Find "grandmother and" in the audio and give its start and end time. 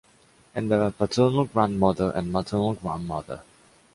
1.45-2.31